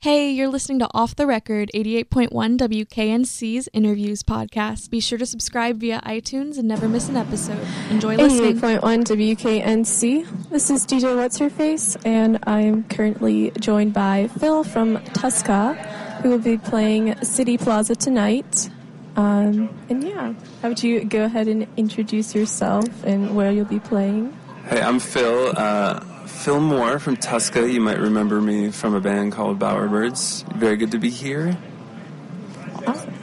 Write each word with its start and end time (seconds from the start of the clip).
Hey, 0.00 0.30
you're 0.30 0.46
listening 0.46 0.78
to 0.78 0.88
Off 0.94 1.16
the 1.16 1.26
Record 1.26 1.72
88.1 1.74 2.28
WKNC's 2.30 3.68
Interviews 3.72 4.22
podcast. 4.22 4.90
Be 4.90 5.00
sure 5.00 5.18
to 5.18 5.26
subscribe 5.26 5.80
via 5.80 6.00
iTunes 6.02 6.56
and 6.56 6.68
never 6.68 6.88
miss 6.88 7.08
an 7.08 7.16
episode. 7.16 7.58
Enjoy 7.90 8.14
listening. 8.14 8.60
88.1 8.60 9.40
WKNC. 9.40 10.50
This 10.50 10.70
is 10.70 10.86
DJ 10.86 11.16
What's 11.16 11.38
Her 11.38 11.50
Face, 11.50 11.96
and 12.04 12.38
I'm 12.44 12.84
currently 12.84 13.50
joined 13.58 13.92
by 13.92 14.28
Phil 14.38 14.62
from 14.62 14.98
Tuska, 14.98 15.74
who 16.22 16.30
will 16.30 16.38
be 16.38 16.58
playing 16.58 17.20
City 17.24 17.58
Plaza 17.58 17.96
tonight. 17.96 18.70
Um, 19.16 19.68
and 19.88 20.04
yeah, 20.04 20.34
how 20.62 20.68
would 20.68 20.80
you 20.80 21.02
go 21.06 21.24
ahead 21.24 21.48
and 21.48 21.66
introduce 21.76 22.36
yourself 22.36 22.86
and 23.02 23.34
where 23.34 23.50
you'll 23.50 23.64
be 23.64 23.80
playing? 23.80 24.32
Hey, 24.68 24.80
I'm 24.80 25.00
Phil. 25.00 25.52
Uh, 25.56 26.04
Phil 26.38 26.60
Moore 26.60 27.00
from 27.00 27.16
Tuska. 27.16 27.70
You 27.70 27.80
might 27.80 27.98
remember 27.98 28.40
me 28.40 28.70
from 28.70 28.94
a 28.94 29.00
band 29.00 29.32
called 29.32 29.58
Bowerbirds. 29.58 30.44
Very 30.54 30.76
good 30.76 30.92
to 30.92 30.98
be 30.98 31.10
here. 31.10 31.58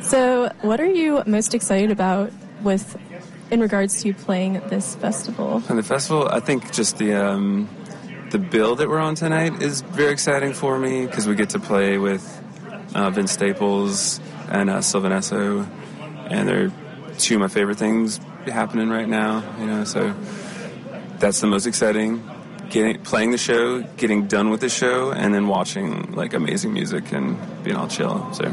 So, 0.02 0.52
what 0.62 0.82
are 0.82 0.92
you 0.92 1.24
most 1.26 1.54
excited 1.54 1.92
about 1.92 2.34
with 2.62 2.98
in 3.52 3.62
regards 3.62 4.04
to 4.04 4.14
playing 4.14 4.62
this 4.68 4.96
festival? 4.96 5.64
And 5.70 5.80
the 5.80 5.84
festival, 5.84 6.28
I 6.28 6.42
think 6.42 6.74
just 6.74 6.98
the 6.98 7.14
um, 7.14 7.70
the 8.32 8.38
bill 8.38 8.76
that 8.76 8.90
we're 8.90 9.00
on 9.00 9.16
tonight 9.16 9.62
is 9.62 9.80
very 9.80 10.12
exciting 10.12 10.52
for 10.54 10.78
me 10.78 11.06
because 11.06 11.26
we 11.26 11.36
get 11.36 11.52
to 11.52 11.60
play 11.60 11.98
with 11.98 12.22
uh, 12.94 13.10
Vince 13.12 13.32
Staples 13.32 14.20
and 14.50 14.70
uh, 14.70 14.82
Sylvan 14.82 15.14
Esso, 15.14 15.66
and 16.30 16.50
they're 16.50 16.72
two 17.18 17.36
of 17.36 17.42
my 17.42 17.48
favorite 17.48 17.78
things 17.78 18.20
happening 18.46 18.90
right 18.90 19.08
now. 19.08 19.42
You 19.58 19.68
know, 19.68 19.84
so 19.86 20.14
that's 21.18 21.40
the 21.40 21.48
most 21.48 21.66
exciting. 21.66 22.22
Getting 22.70 23.02
playing 23.04 23.32
the 23.32 23.38
show, 23.38 23.82
getting 23.98 24.28
done 24.28 24.50
with 24.50 24.60
the 24.62 24.70
show, 24.70 25.12
and 25.12 25.34
then 25.34 25.48
watching 25.48 26.12
like 26.14 26.34
amazing 26.34 26.74
music 26.74 27.12
and 27.12 27.38
being 27.64 27.76
all 27.78 27.88
chill. 27.88 28.32
So, 28.34 28.50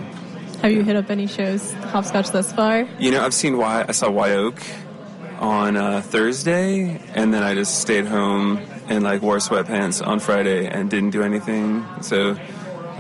Have 0.63 0.71
you 0.73 0.83
hit 0.85 0.97
up 0.97 1.11
any 1.11 1.27
shows 1.27 1.73
hopscotch 1.91 2.31
thus 2.31 2.53
far? 2.53 2.87
you 2.99 3.11
know, 3.11 3.25
I've 3.25 3.35
seen 3.35 3.57
why 3.59 3.85
I 3.89 3.93
saw 3.93 4.11
Wye 4.11 4.33
Oak 4.33 4.61
on 5.41 5.77
uh, 5.77 6.03
Thursday, 6.03 7.01
and 7.15 7.33
then 7.35 7.43
I 7.43 7.55
just 7.55 7.81
stayed 7.81 8.07
home 8.07 8.59
and 8.89 9.03
like 9.03 9.23
wore 9.23 9.39
sweatpants 9.39 10.07
on 10.07 10.21
Friday 10.21 10.67
and 10.67 10.89
didn't 10.91 11.11
do 11.11 11.23
anything. 11.23 11.85
So, 12.03 12.37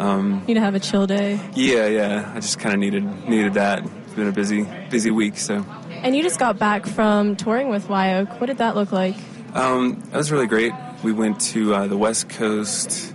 You 0.01 0.55
to 0.55 0.61
have 0.61 0.75
a 0.75 0.81
chill 0.81 1.07
day. 1.07 1.39
yeah, 1.55 1.87
yeah, 1.87 2.33
I 2.35 2.41
just 2.41 2.59
kind 2.59 2.75
of 2.75 2.81
needed 2.81 3.05
needed 3.29 3.55
that. 3.55 3.85
It's 3.85 4.15
been 4.15 4.27
a 4.29 4.33
busy 4.33 4.67
busy 4.91 5.11
week, 5.11 5.37
so. 5.37 5.65
And 6.03 6.17
you 6.17 6.23
just 6.25 6.41
got 6.41 6.59
back 6.59 6.87
from 6.87 7.37
touring 7.37 7.69
with 7.69 7.89
Wye 7.89 8.15
Oak. 8.17 8.41
What 8.41 8.47
did 8.49 8.59
that 8.59 8.75
look 8.75 8.91
like? 8.91 9.15
Um, 9.55 10.03
that 10.11 10.17
was 10.17 10.33
really 10.33 10.47
great. 10.49 10.73
We 11.03 11.13
went 11.13 11.41
to 11.53 11.75
uh, 11.75 11.87
the 11.89 11.97
West 11.97 12.29
Coast 12.29 13.13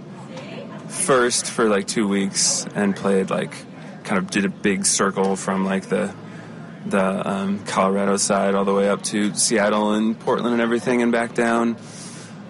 first 0.90 1.50
for 1.50 1.70
like 1.70 1.88
two 1.88 2.06
weeks 2.06 2.66
and 2.76 2.94
played 2.94 3.30
like 3.30 3.54
kind 4.04 4.18
of 4.18 4.30
did 4.30 4.44
a 4.44 4.50
big 4.50 4.86
circle 4.86 5.38
from 5.38 5.64
like 5.66 5.88
the 5.88 6.14
the 6.86 7.30
um, 7.30 7.60
Colorado 7.66 8.18
side 8.18 8.56
all 8.56 8.66
the 8.66 8.74
way 8.74 8.90
up 8.90 9.04
to 9.04 9.34
Seattle 9.36 9.94
and 9.94 10.20
Portland 10.20 10.54
and 10.54 10.62
everything 10.62 11.02
and 11.02 11.12
back 11.12 11.34
down, 11.34 11.76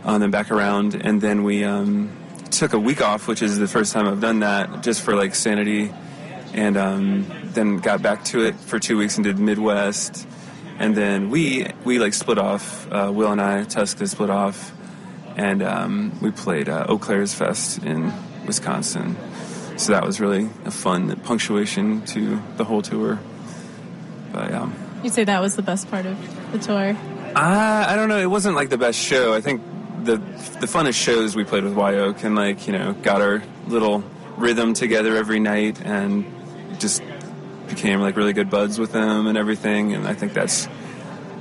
uh, 0.06 0.14
and 0.14 0.24
then 0.24 0.32
back 0.32 0.52
around, 0.52 0.96
and 0.96 1.22
then 1.22 1.44
we 1.44 1.64
um, 1.64 2.16
took 2.50 2.74
a 2.74 2.80
week 2.80 3.02
off, 3.02 3.28
which 3.28 3.42
is 3.42 3.58
the 3.58 3.68
first 3.68 3.94
time 3.94 4.08
I've 4.08 4.22
done 4.22 4.40
that, 4.40 4.84
just 4.84 5.02
for 5.02 5.16
like 5.16 5.36
sanity, 5.36 5.94
and 6.54 6.78
um, 6.78 7.26
then 7.54 7.78
got 7.78 8.02
back 8.02 8.24
to 8.26 8.44
it 8.44 8.56
for 8.56 8.80
two 8.80 8.98
weeks 8.98 9.18
and 9.18 9.24
did 9.24 9.40
Midwest, 9.40 10.28
and 10.80 10.96
then 10.96 11.30
we 11.30 11.68
we 11.84 12.00
like 12.00 12.14
split 12.14 12.38
off. 12.38 12.92
Uh, 12.92 13.12
Will 13.14 13.32
and 13.32 13.42
I, 13.42 13.64
Tuska 13.66 14.08
split 14.08 14.30
off, 14.30 14.72
and 15.38 15.62
um, 15.62 16.20
we 16.20 16.32
played 16.32 16.68
uh, 16.68 16.88
Eaux 16.90 16.98
Claires 16.98 17.34
Fest 17.34 17.84
in 17.84 18.12
Wisconsin. 18.46 19.16
So 19.78 19.94
that 19.94 20.04
was 20.04 20.20
really 20.20 20.50
a 20.66 20.72
fun 20.72 21.16
punctuation 21.22 22.02
to 22.08 22.42
the 22.58 22.64
whole 22.64 22.82
tour. 22.82 23.20
But 24.34 24.52
um, 24.52 24.74
You'd 25.04 25.14
say 25.14 25.24
that 25.24 25.40
was 25.40 25.56
the 25.56 25.62
best 25.62 25.90
part 25.92 26.08
of 26.08 26.52
the 26.52 26.58
tour. 26.58 26.98
I, 27.36 27.94
I 27.94 27.96
don't 27.96 28.10
know. 28.10 28.20
It 28.20 28.32
wasn't 28.32 28.56
like 28.56 28.70
the 28.70 28.80
best 28.80 29.00
show. 29.00 29.34
I 29.36 29.42
think 29.42 29.62
the 30.04 30.18
the 30.18 30.68
funnest 30.68 30.96
shows 30.96 31.36
we 31.36 31.44
played 31.44 31.64
with 31.64 31.74
Wye 31.74 31.96
Oak 31.96 32.24
and 32.24 32.36
like 32.36 32.66
you 32.66 32.74
know 32.74 32.94
got 32.94 33.22
our 33.22 33.44
little 33.68 34.04
rhythm 34.38 34.74
together 34.74 35.16
every 35.16 35.40
night 35.40 35.80
and 35.84 36.26
just 36.80 37.04
became 37.68 38.00
like 38.00 38.16
really 38.16 38.34
good 38.34 38.50
buds 38.50 38.80
with 38.80 38.92
them 38.92 39.28
and 39.28 39.38
everything. 39.38 39.94
And 39.94 40.08
I 40.08 40.16
think 40.16 40.34
that's 40.34 40.68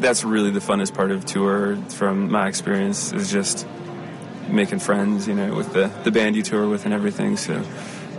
that's 0.01 0.23
really 0.23 0.51
the 0.51 0.61
funnest 0.61 0.95
part 0.95 1.11
of 1.11 1.25
tour 1.25 1.77
from 1.89 2.31
my 2.31 2.49
experience 2.49 3.13
is 3.15 3.31
just 3.31 3.67
making 4.49 4.79
friends. 4.81 5.27
You 5.29 5.35
know, 5.35 5.55
with 5.55 5.73
the 5.73 5.91
the 6.05 6.11
band 6.11 6.37
you 6.37 6.43
tour 6.43 6.69
with 6.69 6.85
and 6.85 6.95
everything. 6.95 7.37
So 7.37 7.63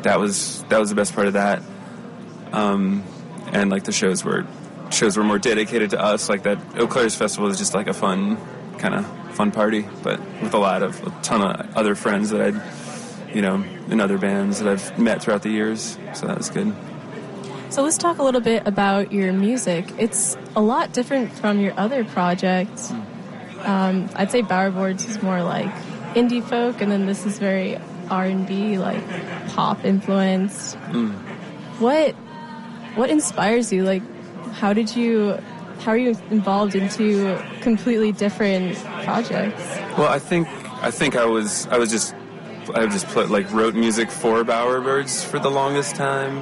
that 0.03 0.19
was 0.19 0.63
that 0.69 0.79
was 0.79 0.89
the 0.89 0.95
best 0.95 1.13
part 1.13 1.27
of 1.27 1.33
that. 1.33 1.61
Um, 2.51 3.03
and 3.51 3.69
like 3.69 3.83
the 3.83 3.91
shows 3.91 4.23
were 4.23 4.45
shows 4.91 5.17
were 5.17 5.23
more 5.23 5.39
dedicated 5.39 5.91
to 5.91 6.01
us. 6.01 6.29
Like 6.29 6.43
that 6.43 6.59
Eaux 6.77 6.87
Claires 6.87 7.15
festival 7.15 7.49
is 7.49 7.57
just 7.57 7.73
like 7.73 7.87
a 7.87 7.93
fun 7.93 8.37
kind 8.77 8.95
of 8.95 9.05
fun 9.35 9.51
party, 9.51 9.85
but 10.03 10.19
with 10.41 10.53
a 10.53 10.57
lot 10.57 10.83
of 10.83 11.05
a 11.05 11.09
ton 11.21 11.41
of 11.41 11.75
other 11.75 11.95
friends 11.95 12.29
that 12.29 12.41
I'd 12.41 13.35
you 13.35 13.41
know 13.41 13.63
in 13.89 13.99
other 13.99 14.17
bands 14.17 14.59
that 14.59 14.67
I've 14.67 14.99
met 14.99 15.21
throughout 15.21 15.43
the 15.43 15.49
years. 15.49 15.97
So 16.13 16.27
that 16.27 16.37
was 16.37 16.49
good. 16.49 16.73
So 17.69 17.83
let's 17.83 17.97
talk 17.97 18.19
a 18.19 18.23
little 18.23 18.41
bit 18.41 18.65
about 18.65 19.11
your 19.11 19.33
music. 19.33 19.91
It's 19.97 20.37
a 20.55 20.61
lot 20.61 20.93
different 20.93 21.33
from 21.33 21.59
your 21.59 21.77
other 21.77 22.05
projects. 22.05 22.91
Um, 23.59 24.09
I'd 24.15 24.31
say 24.31 24.41
Bowerbirds 24.41 25.07
is 25.09 25.21
more 25.21 25.43
like 25.43 25.73
indie 26.17 26.43
folk, 26.43 26.81
and 26.81 26.91
then 26.91 27.05
this 27.05 27.25
is 27.25 27.37
very 27.37 27.77
R 28.09 28.25
and 28.25 28.47
B, 28.47 28.77
like 28.77 29.03
pop 29.49 29.85
influenced. 29.85 30.75
Hmm. 30.75 31.11
What 31.79 32.13
what 32.95 33.09
inspires 33.09 33.71
you? 33.71 33.83
Like, 33.83 34.03
how 34.53 34.73
did 34.73 34.95
you? 34.95 35.37
How 35.79 35.91
are 35.91 35.97
you 35.97 36.17
involved 36.31 36.73
into 36.73 37.39
completely 37.61 38.11
different 38.11 38.75
projects? 39.03 39.63
Well, 39.97 40.07
I 40.07 40.19
think 40.19 40.47
I 40.83 40.91
think 40.91 41.15
I 41.15 41.25
was 41.25 41.67
I 41.67 41.77
was 41.77 41.91
just 41.91 42.15
I 42.73 42.87
just 42.87 43.07
put 43.07 43.29
like 43.29 43.51
wrote 43.51 43.75
music 43.75 44.09
for 44.09 44.43
Bowerbirds 44.43 45.23
for 45.23 45.39
the 45.39 45.51
longest 45.51 45.95
time, 45.95 46.39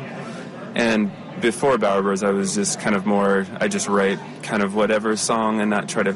and 0.74 1.12
before 1.42 1.78
Bowerbirds, 1.78 2.26
I 2.26 2.32
was 2.32 2.56
just 2.56 2.80
kind 2.80 2.96
of 2.96 3.06
more 3.06 3.46
I 3.60 3.68
just 3.68 3.90
write 3.90 4.20
kind 4.42 4.64
of 4.64 4.74
whatever 4.74 5.18
song 5.18 5.60
and 5.60 5.70
not 5.70 5.90
try 5.90 6.04
to 6.04 6.16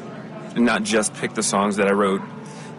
not 0.56 0.82
just 0.82 1.14
pick 1.14 1.34
the 1.34 1.42
songs 1.42 1.76
that 1.76 1.86
I 1.86 1.92
wrote 1.92 2.22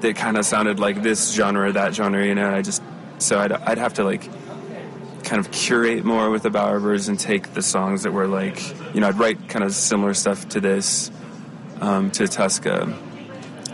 that 0.02 0.16
kind 0.16 0.38
of 0.38 0.46
sounded 0.46 0.80
like 0.80 1.02
this 1.02 1.34
genre 1.34 1.72
that 1.72 1.94
genre. 1.94 2.26
You 2.26 2.36
know, 2.36 2.54
I 2.54 2.62
just 2.62 2.82
so 3.18 3.40
I'd 3.40 3.52
I'd 3.52 3.78
have 3.78 3.96
to 3.96 4.04
like 4.04 4.30
kind 5.24 5.40
of 5.40 5.52
curate 5.52 6.04
more 6.04 6.30
with 6.30 6.44
the 6.44 6.50
Bowerbirds 6.50 7.08
and 7.08 7.20
take 7.20 7.54
the 7.54 7.62
songs 7.62 8.04
that 8.04 8.12
were 8.12 8.28
like 8.28 8.60
you 8.94 9.02
know 9.02 9.08
I'd 9.08 9.20
write 9.20 9.50
kind 9.50 9.64
of 9.64 9.74
similar 9.74 10.14
stuff 10.14 10.50
to 10.50 10.60
this 10.60 11.12
um, 11.80 12.12
to 12.12 12.24
Tuska 12.24 12.98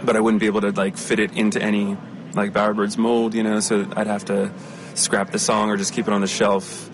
but 0.03 0.15
I 0.15 0.19
wouldn't 0.19 0.39
be 0.39 0.45
able 0.45 0.61
to 0.61 0.71
like 0.71 0.97
fit 0.97 1.19
it 1.19 1.35
into 1.35 1.61
any 1.61 1.97
like 2.33 2.53
Bowerbirds 2.53 2.97
mold, 2.97 3.33
you 3.33 3.43
know. 3.43 3.59
So 3.59 3.87
I'd 3.95 4.07
have 4.07 4.25
to 4.25 4.51
scrap 4.95 5.31
the 5.31 5.39
song 5.39 5.69
or 5.69 5.77
just 5.77 5.93
keep 5.93 6.07
it 6.07 6.13
on 6.13 6.21
the 6.21 6.27
shelf 6.27 6.89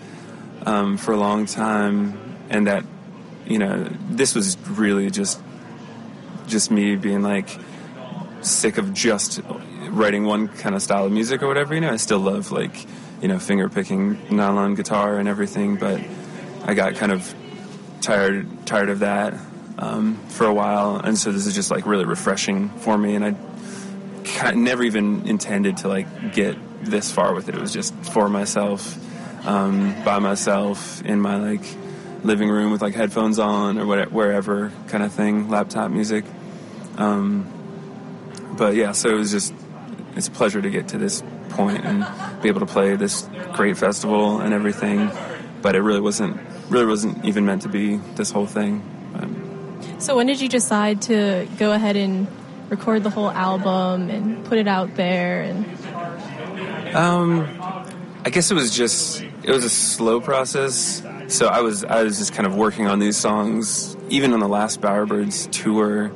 um, 0.66 0.96
for 0.96 1.12
a 1.12 1.16
long 1.16 1.46
time, 1.46 2.18
and 2.50 2.66
that 2.66 2.84
you 3.46 3.58
know 3.58 3.84
this 4.10 4.34
was 4.34 4.56
really 4.68 5.10
just 5.10 5.40
just 6.46 6.70
me 6.70 6.96
being 6.96 7.22
like 7.22 7.48
sick 8.44 8.78
of 8.78 8.92
just 8.92 9.40
writing 9.88 10.24
one 10.24 10.48
kind 10.48 10.74
of 10.74 10.82
style 10.82 11.04
of 11.04 11.12
music 11.12 11.42
or 11.42 11.48
whatever. 11.48 11.74
You 11.74 11.80
know, 11.80 11.90
I 11.90 11.96
still 11.96 12.18
love 12.18 12.52
like 12.52 12.86
you 13.20 13.28
know 13.28 13.38
finger 13.38 13.68
picking 13.68 14.18
nylon 14.34 14.74
guitar 14.74 15.18
and 15.18 15.28
everything, 15.28 15.76
but 15.76 16.00
I 16.64 16.74
got 16.74 16.94
kind 16.94 17.12
of 17.12 17.34
tired 18.00 18.66
tired 18.66 18.90
of 18.90 19.00
that 19.00 19.34
um, 19.78 20.16
for 20.28 20.46
a 20.46 20.54
while, 20.54 20.96
and 20.96 21.16
so 21.16 21.32
this 21.32 21.46
is 21.46 21.54
just 21.54 21.70
like 21.70 21.86
really 21.86 22.04
refreshing 22.04 22.68
for 22.70 22.96
me. 22.96 23.14
And 23.14 23.24
I 23.24 24.52
never 24.54 24.82
even 24.82 25.26
intended 25.26 25.78
to 25.78 25.88
like 25.88 26.32
get 26.32 26.56
this 26.82 27.10
far 27.10 27.34
with 27.34 27.48
it. 27.48 27.54
It 27.54 27.60
was 27.60 27.72
just 27.72 27.94
for 28.04 28.28
myself, 28.28 28.98
um, 29.46 29.94
by 30.04 30.18
myself 30.18 31.02
in 31.02 31.20
my 31.20 31.36
like 31.36 31.64
living 32.22 32.48
room 32.48 32.72
with 32.72 32.82
like 32.82 32.94
headphones 32.94 33.38
on 33.38 33.78
or 33.78 33.86
whatever, 33.86 34.10
wherever 34.10 34.72
kind 34.88 35.02
of 35.02 35.12
thing, 35.12 35.50
laptop 35.50 35.90
music. 35.90 36.24
Um, 36.96 37.50
but 38.56 38.74
yeah, 38.74 38.92
so 38.92 39.08
it 39.10 39.14
was 39.14 39.30
just 39.30 39.54
it's 40.16 40.28
a 40.28 40.30
pleasure 40.30 40.62
to 40.62 40.70
get 40.70 40.88
to 40.88 40.98
this 40.98 41.22
point 41.50 41.84
and 41.84 42.06
be 42.42 42.48
able 42.48 42.60
to 42.60 42.66
play 42.66 42.96
this 42.96 43.28
great 43.52 43.76
festival 43.76 44.40
and 44.40 44.54
everything. 44.54 45.10
But 45.62 45.74
it 45.74 45.80
really 45.80 46.00
wasn't 46.00 46.40
really 46.70 46.86
wasn't 46.86 47.24
even 47.24 47.44
meant 47.44 47.62
to 47.62 47.68
be 47.68 47.96
this 48.16 48.30
whole 48.30 48.46
thing. 48.46 48.82
Um, 49.14 49.80
So 49.98 50.16
when 50.16 50.26
did 50.26 50.40
you 50.40 50.48
decide 50.48 51.02
to 51.02 51.48
go 51.58 51.72
ahead 51.72 51.96
and 51.96 52.26
record 52.70 53.02
the 53.04 53.10
whole 53.10 53.30
album 53.30 54.10
and 54.10 54.44
put 54.44 54.58
it 54.58 54.68
out 54.68 54.94
there? 54.96 55.42
And 55.42 55.64
Um, 56.94 57.46
I 58.24 58.30
guess 58.30 58.50
it 58.50 58.54
was 58.54 58.74
just 58.74 59.22
it 59.42 59.50
was 59.50 59.64
a 59.64 59.70
slow 59.70 60.20
process. 60.20 61.02
So 61.28 61.48
I 61.48 61.60
was 61.60 61.84
I 61.84 62.02
was 62.02 62.18
just 62.18 62.32
kind 62.32 62.46
of 62.46 62.54
working 62.54 62.86
on 62.86 62.98
these 62.98 63.16
songs, 63.16 63.96
even 64.10 64.32
on 64.32 64.40
the 64.40 64.48
last 64.48 64.80
Bowerbirds 64.80 65.50
tour, 65.50 66.12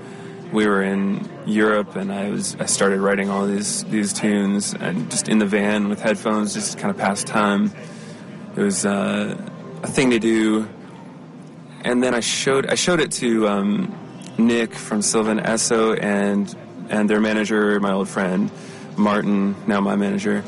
we 0.53 0.67
were 0.67 0.83
in 0.83 1.29
Europe, 1.47 1.97
and 1.97 2.13
I 2.13 2.31
was 2.31 2.57
I 2.57 2.67
started 2.67 3.01
writing 3.01 3.31
all 3.31 3.47
these 3.47 3.85
these 3.85 4.13
tunes, 4.13 4.75
and 4.75 5.11
just 5.11 5.29
in 5.29 5.39
the 5.39 5.47
van 5.47 5.89
with 5.89 6.01
headphones, 6.01 6.55
just 6.55 6.79
kind 6.79 6.91
of 6.91 6.99
pass 6.99 7.25
time. 7.25 7.73
It 8.57 8.61
was 8.63 8.85
uh, 8.85 9.37
a 9.83 9.87
thing 9.87 10.11
to 10.11 10.19
do, 10.19 10.69
and 11.85 12.03
then 12.03 12.15
I 12.15 12.21
showed 12.21 12.67
I 12.67 12.75
showed 12.75 13.01
it 13.01 13.13
to 13.13 13.49
um, 13.49 13.97
Nick 14.39 14.75
from 14.75 15.03
Sylvan 15.03 15.39
Esso 15.41 15.99
and 16.03 16.55
and 16.91 17.09
their 17.09 17.21
manager, 17.21 17.79
my 17.81 17.93
old 17.93 18.09
friend 18.09 18.51
Martin, 18.99 19.55
now 19.67 19.81
my 19.81 19.97
manager. 19.97 20.45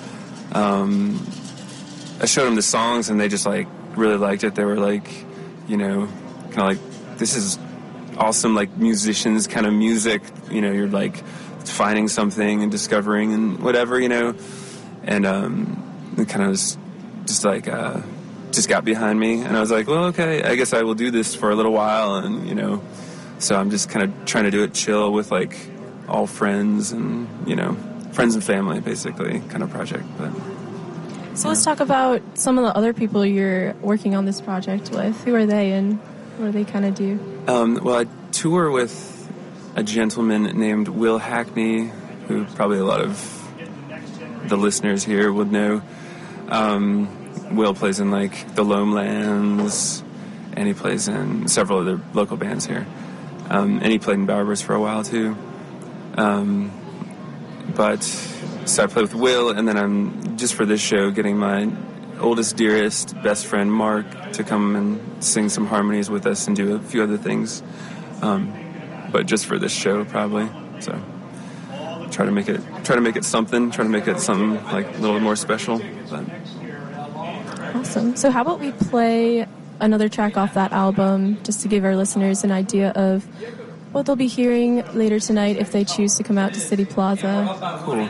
Um, 0.52 1.24
I 2.20 2.26
showed 2.26 2.46
them 2.46 2.56
the 2.56 2.62
songs, 2.62 3.08
and 3.08 3.18
they 3.18 3.28
just 3.28 3.46
like 3.46 3.68
really 3.96 4.16
liked 4.16 4.44
it. 4.44 4.54
They 4.54 4.64
were 4.64 4.76
like, 4.76 5.08
you 5.68 5.76
know, 5.76 6.08
kind 6.50 6.58
of 6.58 6.82
like, 6.82 7.18
this 7.18 7.36
is 7.36 7.58
awesome, 8.20 8.54
like 8.54 8.76
musicians 8.76 9.46
kind 9.46 9.66
of 9.66 9.72
music. 9.72 10.22
You 10.50 10.60
know, 10.60 10.70
you're 10.70 10.88
like 10.88 11.16
finding 11.64 12.08
something 12.08 12.62
and 12.62 12.70
discovering 12.70 13.32
and 13.32 13.58
whatever, 13.60 13.98
you 13.98 14.08
know. 14.08 14.34
And 15.02 15.26
um, 15.26 16.14
it 16.18 16.28
kind 16.28 16.44
of 16.44 16.52
just 17.26 17.44
like, 17.44 17.66
uh, 17.66 18.02
just 18.52 18.68
got 18.68 18.84
behind 18.84 19.18
me. 19.18 19.40
And 19.40 19.56
I 19.56 19.60
was 19.60 19.70
like, 19.70 19.86
well, 19.86 20.06
okay, 20.06 20.42
I 20.42 20.54
guess 20.54 20.72
I 20.72 20.82
will 20.82 20.94
do 20.94 21.10
this 21.10 21.34
for 21.34 21.50
a 21.50 21.56
little 21.56 21.72
while. 21.72 22.16
And, 22.16 22.48
you 22.48 22.54
know, 22.54 22.82
so 23.38 23.56
I'm 23.56 23.70
just 23.70 23.88
kind 23.88 24.04
of 24.04 24.26
trying 24.26 24.44
to 24.44 24.50
do 24.50 24.62
it 24.62 24.74
chill 24.74 25.12
with 25.12 25.30
like 25.30 25.56
all 26.08 26.26
friends 26.26 26.92
and, 26.92 27.28
you 27.48 27.56
know, 27.56 27.76
friends 28.12 28.34
and 28.34 28.44
family, 28.44 28.80
basically, 28.80 29.40
kind 29.48 29.62
of 29.62 29.70
project. 29.70 30.04
But. 30.18 30.32
So 31.34 31.48
let's 31.48 31.64
talk 31.64 31.80
about 31.80 32.20
some 32.36 32.58
of 32.58 32.64
the 32.64 32.76
other 32.76 32.92
people 32.92 33.24
you're 33.24 33.72
working 33.74 34.14
on 34.14 34.26
this 34.26 34.40
project 34.40 34.90
with. 34.90 35.18
Who 35.24 35.34
are 35.34 35.46
they 35.46 35.72
and 35.72 35.98
what 36.40 36.46
do 36.46 36.52
they 36.52 36.64
kind 36.64 36.86
of 36.86 36.94
do? 36.94 37.44
Um, 37.46 37.78
well, 37.82 38.00
I 38.00 38.06
tour 38.32 38.70
with 38.70 39.30
a 39.76 39.82
gentleman 39.82 40.44
named 40.58 40.88
Will 40.88 41.18
Hackney, 41.18 41.90
who 42.28 42.46
probably 42.46 42.78
a 42.78 42.84
lot 42.84 43.02
of 43.02 43.36
the 44.46 44.56
listeners 44.56 45.04
here 45.04 45.30
would 45.30 45.52
know. 45.52 45.82
Um, 46.48 47.54
Will 47.54 47.74
plays 47.74 48.00
in 48.00 48.10
like 48.10 48.54
the 48.54 48.64
Loamlands, 48.64 50.02
and 50.54 50.66
he 50.66 50.72
plays 50.72 51.08
in 51.08 51.46
several 51.48 51.80
other 51.80 52.00
local 52.14 52.36
bands 52.36 52.64
here. 52.64 52.86
Um, 53.50 53.80
and 53.82 53.86
he 53.86 53.98
played 53.98 54.18
in 54.18 54.26
Bowerbirds 54.26 54.62
for 54.62 54.74
a 54.74 54.80
while 54.80 55.04
too. 55.04 55.36
Um, 56.16 56.72
but 57.76 58.02
so 58.02 58.84
I 58.84 58.86
play 58.86 59.02
with 59.02 59.14
Will, 59.14 59.50
and 59.50 59.68
then 59.68 59.76
I'm 59.76 60.38
just 60.38 60.54
for 60.54 60.64
this 60.64 60.80
show 60.80 61.10
getting 61.10 61.36
my 61.36 61.70
oldest, 62.20 62.56
dearest, 62.56 63.20
best 63.22 63.46
friend 63.46 63.72
Mark 63.72 64.32
to 64.32 64.44
come 64.44 64.76
and 64.76 65.24
sing 65.24 65.48
some 65.48 65.66
harmonies 65.66 66.10
with 66.10 66.26
us 66.26 66.46
and 66.46 66.56
do 66.56 66.74
a 66.74 66.78
few 66.78 67.02
other 67.02 67.16
things. 67.16 67.62
Um, 68.22 68.52
but 69.10 69.26
just 69.26 69.46
for 69.46 69.58
this 69.58 69.72
show, 69.72 70.04
probably. 70.04 70.48
So 70.80 71.00
try 72.10 72.26
to 72.26 72.32
make 72.32 72.48
it 72.48 72.60
try 72.84 72.96
to 72.96 73.02
make 73.02 73.16
it 73.16 73.24
something. 73.24 73.70
Try 73.70 73.84
to 73.84 73.90
make 73.90 74.08
it 74.08 74.20
something 74.20 74.62
like 74.66 74.86
a 74.96 74.98
little 74.98 75.20
more 75.20 75.36
special. 75.36 75.80
But. 76.08 76.24
Awesome. 77.74 78.16
So 78.16 78.30
how 78.30 78.42
about 78.42 78.60
we 78.60 78.72
play 78.72 79.46
another 79.80 80.08
track 80.08 80.36
off 80.36 80.54
that 80.54 80.72
album 80.72 81.42
just 81.42 81.62
to 81.62 81.68
give 81.68 81.84
our 81.84 81.96
listeners 81.96 82.44
an 82.44 82.52
idea 82.52 82.90
of 82.90 83.24
what 83.92 84.06
they'll 84.06 84.16
be 84.16 84.28
hearing 84.28 84.84
later 84.94 85.18
tonight 85.18 85.56
if 85.56 85.72
they 85.72 85.84
choose 85.84 86.16
to 86.16 86.22
come 86.22 86.38
out 86.38 86.54
to 86.54 86.60
City 86.60 86.84
Plaza. 86.84 87.80
Cool. 87.84 88.08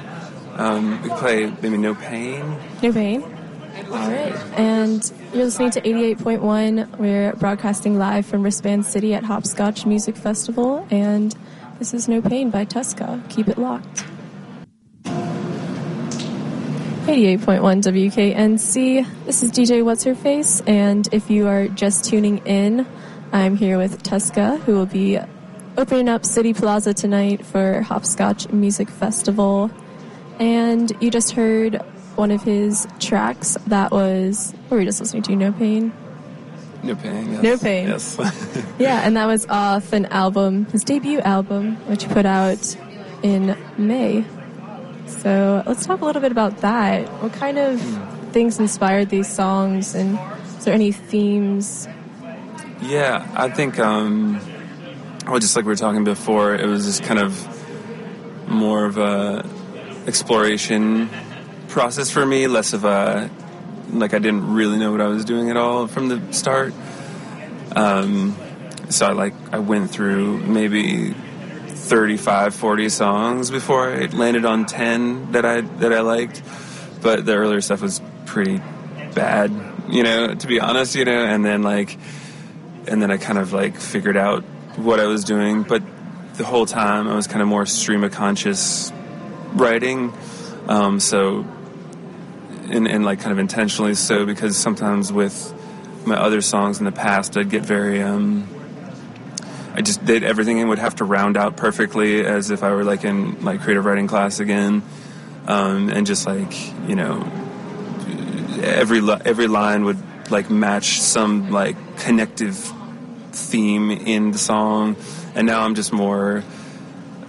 Um, 0.57 1.03
we 1.03 1.09
play 1.11 1.47
maybe 1.63 1.79
No 1.79 1.95
Pain. 1.95 2.59
No 2.83 2.93
Pain. 2.93 3.40
All 3.87 4.11
right. 4.11 4.35
And 4.59 5.13
you're 5.33 5.45
listening 5.45 5.71
to 5.73 5.81
88.1. 5.81 6.99
We're 6.99 7.33
broadcasting 7.35 7.99
live 7.99 8.27
from 8.27 8.43
Wristband 8.43 8.85
City 8.85 9.15
at 9.15 9.25
Hopscotch 9.25 9.87
Music 9.87 10.17
Festival. 10.17 10.87
And 10.91 11.35
this 11.79 11.95
is 11.95 12.09
No 12.09 12.21
Pain 12.21 12.51
by 12.51 12.65
Tuska. 12.67 13.29
Keep 13.31 13.49
it 13.49 13.59
locked. 13.59 14.05
88.1 17.07 17.83
WKNC. 17.83 19.07
This 19.25 19.43
is 19.43 19.51
DJ 19.51 19.85
What's 19.85 20.05
Her 20.05 20.15
Face. 20.15 20.61
And 20.67 21.09
if 21.13 21.31
you 21.31 21.49
are 21.49 21.67
just 21.69 22.05
tuning 22.05 22.39
in, 22.47 22.87
I'm 23.33 23.57
here 23.57 23.79
with 23.79 24.03
Tuska, 24.03 24.61
who 24.61 24.75
will 24.75 24.87
be 24.87 25.19
opening 25.79 26.09
up 26.09 26.27
City 26.27 26.53
Plaza 26.53 26.93
tonight 26.93 27.45
for 27.45 27.81
Hopscotch 27.81 28.51
Music 28.51 28.91
Festival. 28.91 29.71
And 30.39 30.93
you 31.01 31.11
just 31.11 31.33
heard 31.33 31.83
one 32.17 32.31
of 32.31 32.43
his 32.43 32.87
tracks 32.99 33.57
that 33.67 33.91
was, 33.91 34.53
what 34.69 34.73
were 34.73 34.79
we 34.79 34.85
just 34.85 35.01
listening 35.01 35.23
to? 35.25 35.37
No 35.37 35.53
Pain? 35.53 35.93
No 36.83 36.95
Pain, 36.95 37.33
yes. 37.33 37.43
No 37.43 37.59
Pain. 37.59 37.89
Yes. 37.89 38.19
Yeah, 38.79 39.03
and 39.05 39.15
that 39.19 39.27
was 39.27 39.47
off 39.49 39.93
an 39.93 40.07
album, 40.07 40.65
his 40.67 40.85
debut 40.85 41.21
album, 41.21 41.77
which 41.87 42.05
he 42.05 42.09
put 42.09 42.25
out 42.25 42.77
in 43.23 43.55
May. 43.77 44.25
So 45.07 45.63
let's 45.67 45.85
talk 45.85 46.01
a 46.01 46.05
little 46.07 46.23
bit 46.23 46.33
about 46.33 46.59
that. 46.59 47.07
What 47.23 47.35
kind 47.35 47.59
of 47.59 47.79
things 48.33 48.59
inspired 48.59 49.11
these 49.11 49.29
songs, 49.29 49.95
and 49.95 50.19
is 50.57 50.65
there 50.65 50.73
any 50.73 50.93
themes? 50.93 51.87
Yeah, 52.81 53.31
I 53.35 53.51
think, 53.51 53.79
um, 53.79 54.41
well, 55.27 55.39
just 55.41 55.57
like 55.57 55.67
we 55.67 55.73
were 55.73 55.77
talking 55.77 56.05
before, 56.05 56.55
it 56.55 56.67
was 56.67 56.87
just 56.87 57.03
kind 57.03 57.21
of 57.21 58.49
more 58.49 58.87
of 58.87 58.97
a 58.97 59.45
exploration 60.07 61.11
process 61.71 62.11
for 62.11 62.27
me, 62.27 62.47
less 62.47 62.73
of 62.73 62.85
a 62.85 63.31
like 63.93 64.15
I 64.15 64.19
didn't 64.19 64.53
really 64.55 64.79
know 64.79 64.93
what 64.93 65.01
I 65.01 65.07
was 65.07 65.25
doing 65.25 65.51
at 65.51 65.57
all 65.57 65.87
from 65.87 66.09
the 66.09 66.33
start. 66.33 66.73
Um, 67.75 68.37
so 68.89 69.07
I 69.07 69.13
like 69.13 69.35
I 69.53 69.59
went 69.59 69.91
through 69.91 70.39
maybe 70.39 71.13
35, 71.13 72.55
40 72.55 72.89
songs 72.89 73.51
before 73.51 73.91
I 73.91 74.07
landed 74.07 74.45
on 74.45 74.67
10 74.67 75.33
that 75.33 75.45
I 75.45 75.61
that 75.61 75.93
I 75.93 76.01
liked. 76.01 76.43
But 77.01 77.25
the 77.25 77.35
earlier 77.35 77.61
stuff 77.61 77.81
was 77.81 78.01
pretty 78.27 78.61
bad, 79.15 79.51
you 79.89 80.03
know, 80.03 80.35
to 80.35 80.47
be 80.47 80.61
honest, 80.61 80.95
you 80.95 81.05
know, 81.05 81.25
and 81.25 81.45
then 81.45 81.63
like 81.63 81.99
and 82.87 83.01
then 83.01 83.11
I 83.11 83.17
kind 83.17 83.39
of 83.39 83.53
like 83.53 83.77
figured 83.77 84.17
out 84.17 84.43
what 84.77 85.01
I 85.01 85.07
was 85.07 85.25
doing, 85.25 85.63
but 85.63 85.83
the 86.35 86.45
whole 86.45 86.67
time 86.67 87.09
I 87.09 87.15
was 87.15 87.27
kind 87.27 87.43
of 87.43 87.49
more 87.49 87.67
stream 87.67 88.05
of 88.05 88.13
conscious 88.13 88.93
writing. 89.55 90.13
Um, 90.69 91.01
so 91.01 91.45
and, 92.71 92.89
and 92.89 93.05
like 93.05 93.21
kind 93.21 93.33
of 93.33 93.39
intentionally 93.39 93.95
so 93.95 94.25
because 94.25 94.57
sometimes 94.57 95.13
with 95.13 95.55
my 96.07 96.17
other 96.17 96.41
songs 96.41 96.79
in 96.79 96.85
the 96.85 96.93
past 96.93 97.37
I'd 97.37 97.51
get 97.51 97.63
very 97.63 98.03
um 98.03 98.49
I 99.73 99.83
just 99.83 100.05
did 100.05 100.25
everything 100.25 100.61
and 100.61 100.69
would 100.69 100.79
have 100.79 100.97
to 100.97 101.05
round 101.05 101.37
out 101.37 101.57
perfectly 101.57 102.25
as 102.25 102.51
if 102.51 102.63
I 102.63 102.73
were 102.73 102.85
like 102.85 103.05
in 103.05 103.43
like 103.45 103.61
creative 103.61 103.85
writing 103.85 104.09
class 104.09 104.41
again. 104.41 104.83
Um, 105.47 105.89
and 105.89 106.07
just 106.07 106.27
like 106.27 106.53
you 106.89 106.97
know 106.97 107.21
every 108.63 109.01
li- 109.01 109.23
every 109.25 109.47
line 109.47 109.85
would 109.85 109.99
like 110.31 110.51
match 110.51 111.01
some 111.01 111.51
like 111.51 111.77
connective 111.99 112.57
theme 113.33 113.91
in 113.91 114.33
the 114.33 114.39
song. 114.39 114.97
And 115.35 115.47
now 115.47 115.63
I'm 115.63 115.75
just 115.75 115.93
more 115.93 116.43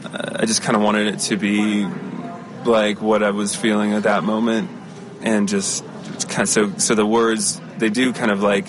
uh, 0.03 0.37
I 0.37 0.45
just 0.45 0.63
kind 0.63 0.75
of 0.75 0.81
wanted 0.81 1.13
it 1.13 1.19
to 1.19 1.37
be 1.37 1.87
like 2.65 3.01
what 3.01 3.23
I 3.23 3.31
was 3.31 3.55
feeling 3.55 3.93
at 3.93 4.03
that 4.03 4.23
moment 4.23 4.69
and 5.23 5.47
just 5.47 5.83
kind 6.29 6.41
of 6.41 6.49
so 6.49 6.71
so 6.77 6.95
the 6.95 7.05
words 7.05 7.59
they 7.77 7.89
do 7.89 8.13
kind 8.13 8.31
of 8.31 8.41
like 8.41 8.67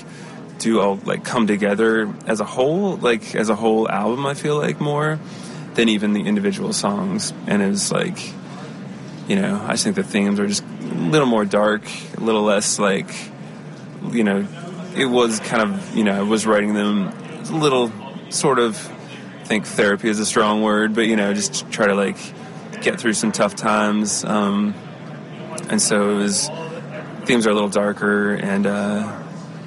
do 0.59 0.81
all 0.81 0.97
like 1.05 1.25
come 1.25 1.47
together 1.47 2.13
as 2.27 2.41
a 2.41 2.45
whole 2.45 2.97
like 2.97 3.35
as 3.35 3.49
a 3.49 3.55
whole 3.55 3.89
album 3.89 4.27
I 4.27 4.35
feel 4.35 4.57
like 4.57 4.81
more 4.81 5.19
than 5.75 5.89
even 5.89 6.13
the 6.13 6.23
individual 6.23 6.73
songs. 6.73 7.33
And 7.47 7.63
it's 7.63 7.91
like 7.91 8.19
you 9.29 9.37
know 9.37 9.63
I 9.67 9.77
think 9.77 9.97
the 9.97 10.03
themes 10.03 10.39
are 10.41 10.47
just 10.47 10.63
a 10.63 10.95
little 10.95 11.27
more 11.27 11.45
dark 11.45 11.83
a 12.17 12.21
little 12.21 12.43
less 12.43 12.79
like 12.79 13.09
you 14.11 14.25
know 14.25 14.47
it 14.97 15.07
was 15.07 15.41
kind 15.41 15.63
of 15.63 15.97
you 15.97 16.05
know 16.05 16.13
I 16.13 16.23
was 16.23 16.47
writing 16.47 16.75
them 16.75 17.09
a 17.09 17.57
little 17.57 17.93
sort 18.31 18.59
of 18.59 18.77
I 19.41 19.45
think 19.45 19.67
therapy 19.67 20.09
is 20.09 20.19
a 20.19 20.27
strong 20.27 20.63
word 20.63 20.95
but 20.95 21.07
you 21.07 21.17
know 21.17 21.33
just 21.35 21.71
try 21.71 21.87
to 21.87 21.95
like 21.95 22.17
get 22.83 23.01
through 23.01 23.13
some 23.13 23.33
tough 23.33 23.55
times 23.55 24.25
um, 24.25 24.75
and 25.73 25.81
so 25.81 26.11
it 26.11 26.17
was 26.17 26.51
themes 27.25 27.47
are 27.47 27.51
a 27.51 27.55
little 27.55 27.71
darker 27.71 28.35
and 28.35 28.67
uh, 28.67 29.23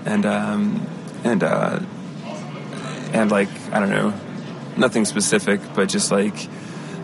and 0.06 0.24
um, 0.26 0.88
and 1.24 1.44
uh, 1.44 1.80
and 3.12 3.32
like 3.32 3.50
I 3.74 3.80
don't 3.80 3.90
know, 3.90 4.14
nothing 4.78 5.06
specific, 5.06 5.60
but 5.74 5.90
just 5.90 6.12
like 6.12 6.48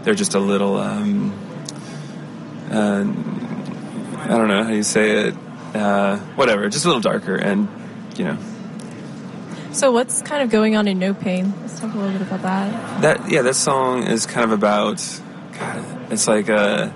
they're 0.03 0.13
just 0.13 0.35
a 0.35 0.39
little 0.39 0.77
um, 0.77 1.33
uh, 2.69 3.03
I 4.21 4.37
don't 4.37 4.47
know 4.47 4.63
how 4.63 4.69
you 4.69 4.83
say 4.83 5.29
it, 5.29 5.35
uh, 5.73 6.17
whatever, 6.35 6.69
just 6.69 6.85
a 6.85 6.87
little 6.87 7.01
darker, 7.01 7.35
and 7.35 7.67
you 8.17 8.25
know. 8.25 8.37
So 9.71 9.91
what's 9.91 10.21
kind 10.21 10.43
of 10.43 10.51
going 10.51 10.75
on 10.75 10.87
in 10.87 10.99
No 10.99 11.15
Pain? 11.15 11.55
Let's 11.61 11.79
talk 11.79 11.91
a 11.95 11.97
little 11.97 12.11
bit 12.11 12.21
about 12.21 12.43
that. 12.43 13.01
That 13.01 13.31
yeah, 13.31 13.41
that 13.41 13.55
song 13.55 14.03
is 14.03 14.27
kind 14.27 14.43
of 14.43 14.51
about 14.51 15.01
God. 15.57 16.11
It's 16.11 16.27
like 16.27 16.49
a 16.49 16.93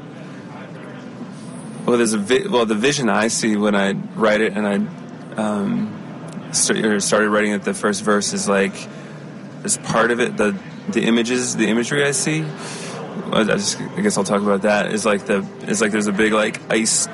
well, 1.85 1.97
there's 1.97 2.13
a 2.13 2.17
vi- 2.17 2.47
well 2.47 2.65
the 2.65 2.75
vision 2.75 3.09
I 3.09 3.27
see 3.27 3.55
when 3.55 3.75
I 3.75 3.91
write 3.91 4.41
it, 4.41 4.53
and 4.53 4.67
I 4.67 5.41
um, 5.41 6.49
st- 6.51 7.01
started 7.03 7.29
writing 7.29 7.51
it. 7.51 7.63
The 7.63 7.73
first 7.73 8.01
verse 8.01 8.33
is 8.33 8.49
like 8.49 8.73
there's 9.59 9.77
part 9.77 10.11
of 10.11 10.19
it 10.19 10.37
the 10.37 10.57
the 10.89 11.03
images, 11.03 11.55
the 11.55 11.67
imagery 11.67 12.03
I 12.03 12.11
see. 12.11 12.45
I 13.31 13.43
just, 13.43 13.81
I 13.81 14.01
guess 14.01 14.17
I'll 14.17 14.23
talk 14.23 14.41
about 14.41 14.63
that. 14.63 14.93
Is 14.93 15.05
like 15.05 15.25
the, 15.25 15.45
it's 15.61 15.81
like 15.81 15.91
there's 15.91 16.07
a 16.07 16.13
big 16.13 16.33
like 16.33 16.61
ice, 16.71 17.07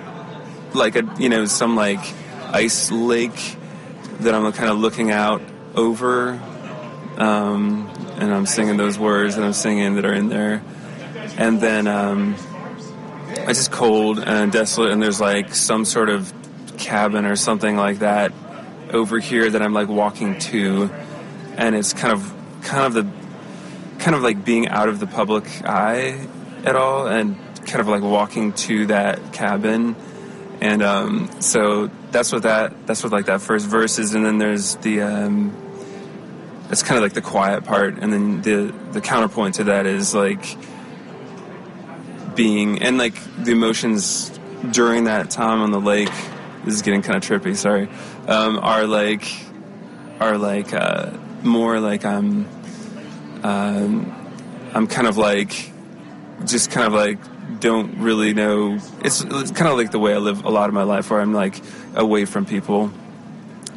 like 0.74 0.96
a 0.96 1.08
you 1.20 1.30
know 1.30 1.46
some 1.46 1.76
like 1.76 2.00
ice 2.48 2.92
lake 2.92 3.58
that 4.20 4.34
I'm 4.34 4.52
kind 4.52 4.70
of 4.70 4.78
looking 4.78 5.12
out 5.12 5.42
over, 5.76 6.32
um, 7.18 7.90
and 8.18 8.34
I'm 8.34 8.46
singing 8.46 8.78
those 8.78 9.00
words 9.00 9.36
that 9.36 9.44
I'm 9.44 9.54
singing 9.54 9.96
that 9.96 10.06
are 10.06 10.14
in 10.14 10.30
there, 10.30 10.64
and 11.38 11.60
then 11.62 11.88
um, 11.88 12.36
it's 13.50 13.60
just 13.60 13.72
cold 13.72 14.20
and 14.20 14.52
desolate, 14.52 14.92
and 14.92 15.02
there's 15.02 15.22
like 15.22 15.54
some 15.54 15.86
sort 15.86 16.10
of 16.10 16.34
cabin 16.78 17.26
or 17.26 17.36
something 17.36 17.76
like 17.76 18.00
that 18.00 18.34
over 18.92 19.20
here 19.20 19.50
that 19.50 19.62
I'm 19.62 19.74
like 19.74 19.88
walking 19.88 20.40
to, 20.40 20.90
and 21.58 21.76
it's 21.76 21.94
kind 21.94 22.14
of 22.14 22.34
kind 22.64 22.86
of 22.86 22.94
the 22.94 23.12
kind 24.00 24.16
of 24.16 24.22
like 24.24 24.44
being 24.44 24.68
out 24.68 24.90
of 24.90 25.00
the 25.00 25.08
public 25.08 25.46
eye 25.66 26.28
at 26.64 26.76
all, 26.76 27.08
and 27.08 27.38
kind 27.66 27.82
of 27.82 27.88
like 27.88 28.02
walking 28.02 28.54
to 28.54 28.88
that 28.88 29.34
cabin, 29.34 29.96
and 30.60 30.82
um, 30.82 31.30
so 31.40 31.90
that's 32.12 32.32
what 32.32 32.44
that 32.44 32.88
that's 32.88 33.04
what 33.04 33.12
like 33.12 33.26
that 33.26 33.42
first 33.42 33.66
verse 33.66 34.00
is, 34.00 34.14
and 34.14 34.26
then 34.26 34.38
there's 34.38 34.76
the 34.78 35.02
um, 35.02 35.56
it's 36.70 36.84
kind 36.84 36.98
of 36.98 37.04
like 37.04 37.14
the 37.14 37.22
quiet 37.22 37.66
part, 37.66 37.98
and 37.98 38.12
then 38.12 38.42
the 38.42 38.74
the 38.92 39.02
counterpoint 39.02 39.56
to 39.56 39.66
that 39.66 39.86
is 39.86 40.16
like 40.16 40.58
being 42.36 42.82
and 42.82 42.98
like 42.98 43.16
the 43.44 43.52
emotions 43.52 44.30
during 44.72 45.06
that 45.06 45.30
time 45.30 45.62
on 45.62 45.72
the 45.72 45.82
lake. 45.82 46.12
This 46.64 46.76
is 46.76 46.82
getting 46.82 47.02
kind 47.02 47.18
of 47.18 47.24
trippy. 47.24 47.56
Sorry, 47.56 47.90
um, 48.28 48.60
are 48.60 48.86
like 48.86 49.26
are 50.20 50.38
like 50.38 50.74
uh, 50.74 51.12
more 51.42 51.80
like 51.80 52.06
I'm 52.06 52.48
um, 53.44 54.16
I'm 54.74 54.88
kind 54.88 55.08
of 55.08 55.18
like 55.18 55.72
just 56.46 56.72
kind 56.72 56.88
of 56.88 56.94
like 56.94 57.20
don't 57.60 58.00
really 58.00 58.34
know. 58.34 58.78
It's, 59.04 59.22
it's 59.22 59.52
kind 59.52 59.70
of 59.70 59.78
like 59.78 59.92
the 59.92 60.00
way 60.00 60.14
I 60.14 60.18
live 60.18 60.46
a 60.46 60.50
lot 60.50 60.70
of 60.70 60.74
my 60.74 60.84
life, 60.84 61.10
where 61.10 61.20
I'm 61.20 61.34
like 61.34 61.62
away 61.96 62.26
from 62.26 62.46
people 62.46 62.92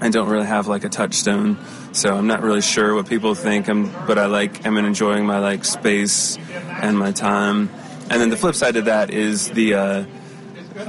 and 0.00 0.12
don't 0.12 0.28
really 0.28 0.46
have 0.46 0.66
like 0.66 0.84
a 0.84 0.88
touchstone. 0.88 1.58
So 1.92 2.14
I'm 2.14 2.26
not 2.26 2.42
really 2.42 2.61
sure 2.61 2.94
what 2.94 3.08
people 3.08 3.34
think. 3.34 3.68
I'm, 3.68 3.90
but 4.06 4.18
I 4.18 4.26
like 4.26 4.66
I'm 4.66 4.76
enjoying 4.76 5.26
my 5.26 5.38
like 5.38 5.64
space 5.64 6.37
and 6.82 6.99
my 6.99 7.12
time. 7.12 7.70
And 8.11 8.20
then 8.20 8.30
the 8.30 8.37
flip 8.37 8.54
side 8.54 8.76
of 8.76 8.84
that 8.84 9.11
is 9.11 9.50
the 9.50 9.75
uh, 9.75 10.04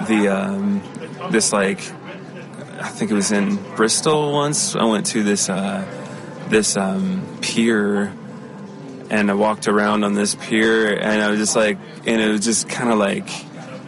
the 0.07 0.27
um, 0.27 0.81
this 1.31 1.53
like 1.53 1.79
I 2.79 2.89
think 2.89 3.11
it 3.11 3.15
was 3.15 3.31
in 3.31 3.55
Bristol 3.75 4.33
once. 4.33 4.75
I 4.75 4.83
went 4.85 5.05
to 5.07 5.23
this 5.23 5.49
uh, 5.49 5.85
this 6.49 6.77
um, 6.77 7.37
pier 7.41 8.13
and 9.09 9.29
I 9.29 9.33
walked 9.33 9.67
around 9.67 10.03
on 10.03 10.13
this 10.13 10.35
pier, 10.35 10.93
and 10.93 11.21
I 11.21 11.29
was 11.29 11.39
just 11.39 11.55
like, 11.55 11.77
and 12.05 12.21
it 12.21 12.29
was 12.29 12.43
just 12.43 12.67
kind 12.67 12.89
of 12.89 12.97
like, 12.97 13.27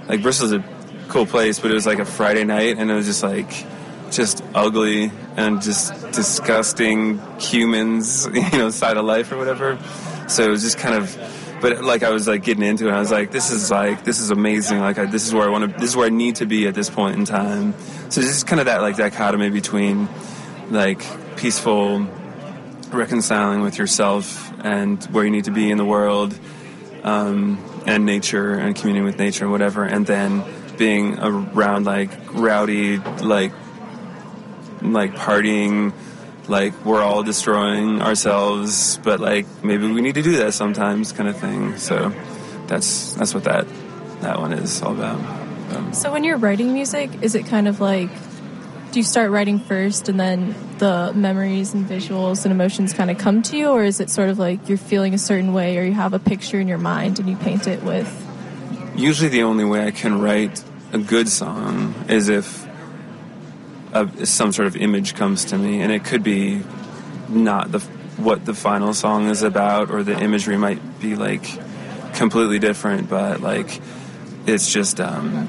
like 0.08 0.22
Bristol's 0.22 0.54
a 0.54 0.64
cool 1.08 1.26
place, 1.26 1.60
but 1.60 1.72
it 1.72 1.74
was 1.74 1.86
like 1.86 2.00
a 2.00 2.06
Friday 2.06 2.44
night, 2.44 2.78
and 2.78 2.92
it 2.92 2.94
was 2.94 3.06
just 3.06 3.24
like, 3.24 3.50
just 4.12 4.44
ugly 4.54 5.12
and 5.36 5.62
just 5.62 5.94
disgusting 6.12 7.20
humans, 7.40 8.28
you 8.34 8.58
know, 8.58 8.70
side 8.70 8.98
of 8.98 9.06
life 9.06 9.32
or 9.32 9.38
whatever. 9.38 9.78
So 10.28 10.44
it 10.44 10.50
was 10.50 10.62
just 10.62 10.78
kind 10.78 10.96
of, 10.96 11.16
but 11.62 11.84
like 11.84 12.04
I 12.04 12.10
was 12.12 12.28
like 12.28 12.44
getting 12.44 12.64
into 12.64 12.88
it, 12.88 12.92
I 12.92 13.00
was 13.00 13.12
like, 13.12 13.32
this 13.32 13.52
is 13.52 13.72
like, 13.72 14.04
this 14.04 14.20
is 14.20 14.32
amazing. 14.32 14.80
Like 14.80 14.98
I, 14.98 15.06
this 15.06 15.26
is 15.26 15.34
where 15.34 15.48
I 15.48 15.50
want 15.50 15.72
to, 15.72 15.80
this 15.80 15.90
is 15.90 15.96
where 15.96 16.08
I 16.08 16.10
need 16.10 16.36
to 16.38 16.46
be 16.46 16.68
at 16.68 16.76
this 16.76 16.90
point 16.90 17.18
in 17.18 17.26
time. 17.26 17.74
So 18.10 18.22
it's 18.22 18.44
kind 18.44 18.60
of 18.60 18.68
that 18.68 18.82
like 18.82 18.98
dichotomy 18.98 19.50
between 19.50 20.08
like 20.70 21.04
peaceful 21.38 22.08
reconciling 22.92 23.62
with 23.62 23.78
yourself 23.78 24.54
and 24.64 25.04
where 25.06 25.24
you 25.24 25.32
need 25.32 25.46
to 25.46 25.52
be 25.52 25.70
in 25.70 25.78
the 25.78 25.86
world 25.86 26.38
um, 27.04 27.64
and 27.86 28.06
nature 28.06 28.54
and 28.54 28.76
communing 28.76 29.04
with 29.04 29.18
nature 29.18 29.46
and 29.46 29.52
whatever 29.52 29.84
and 29.84 30.06
then 30.06 30.44
being 30.78 31.18
around 31.20 31.86
like 31.86 32.12
rowdy 32.34 32.98
like 32.98 33.52
like 34.82 35.14
partying 35.16 35.92
like 36.50 36.74
we're 36.86 37.02
all 37.02 37.24
destroying 37.24 38.02
ourselves 38.02 38.98
but 39.04 39.20
like 39.20 39.46
maybe 39.64 39.92
we 39.92 40.02
need 40.02 40.16
to 40.16 40.22
do 40.22 40.38
that 40.38 40.54
sometimes 40.54 41.12
kind 41.12 41.30
of 41.30 41.38
thing. 41.38 41.78
So 41.78 42.14
that's 42.68 43.14
that's 43.14 43.34
what 43.34 43.44
that 43.46 43.68
that 44.22 44.40
one 44.40 44.54
is 44.54 44.82
all 44.82 44.94
about. 44.94 45.20
Um, 45.76 45.94
so 45.94 46.12
when 46.12 46.24
you're 46.24 46.38
writing 46.38 46.74
music 46.74 47.10
is 47.22 47.36
it 47.36 47.46
kind 47.46 47.68
of 47.68 47.80
like 47.80 48.10
do 48.92 49.00
you 49.00 49.04
start 49.04 49.32
writing 49.32 49.60
first 49.60 50.10
and 50.10 50.20
then 50.20 50.56
the 50.78 51.12
memories 51.14 51.74
and 51.74 51.86
visuals 51.86 52.46
and 52.46 52.52
emotions 52.52 52.94
kind 52.94 53.12
of 53.12 53.18
come 53.18 53.42
to 53.44 53.58
you? 53.58 53.70
Or 53.70 53.84
is 53.84 54.00
it 54.00 54.10
sort 54.10 54.30
of 54.30 54.40
like 54.40 54.70
you're 54.70 54.78
feeling 54.78 55.14
a 55.14 55.18
certain 55.18 55.54
way 55.54 55.78
or 55.78 55.84
you 55.84 55.94
have 55.94 56.14
a 56.14 56.20
picture 56.20 56.60
in 56.60 56.68
your 56.68 56.78
mind 56.78 57.20
and 57.20 57.30
you 57.30 57.36
paint 57.36 57.68
it 57.68 57.84
with? 57.84 58.08
Usually 58.96 59.30
the 59.30 59.44
only 59.44 59.66
way 59.66 59.86
i 59.86 59.92
can 59.92 60.22
write 60.22 60.64
a 60.94 60.98
good 60.98 61.28
song 61.28 61.94
is 62.08 62.30
if 62.30 62.67
a, 64.02 64.26
some 64.26 64.52
sort 64.52 64.68
of 64.68 64.76
image 64.76 65.16
comes 65.16 65.46
to 65.46 65.58
me 65.58 65.82
and 65.82 65.92
it 65.92 66.04
could 66.04 66.24
be 66.24 66.62
not 67.30 67.72
the 67.72 67.80
what 68.18 68.46
the 68.46 68.54
final 68.54 68.94
song 68.94 69.28
is 69.28 69.44
about 69.44 69.92
or 69.92 70.04
the 70.04 70.18
imagery 70.20 70.58
might 70.58 71.00
be 71.00 71.16
like 71.16 71.46
completely 72.16 72.58
different 72.58 73.10
but 73.10 73.42
like 73.42 73.80
it's 74.48 74.72
just 74.72 75.00
um, 75.00 75.48